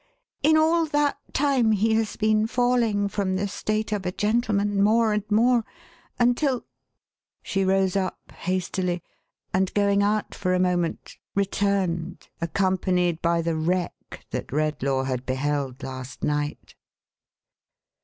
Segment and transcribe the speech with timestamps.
[0.41, 5.13] In all that time he has been falling from the state of a gentleman, more
[5.13, 5.63] and more,
[6.17, 6.65] until
[7.43, 9.03] —"she rose up, hastily,
[9.53, 15.83] and going out for a moment, returned, accompanied by the wreck that Hedlaw had beheld
[15.83, 16.73] last night.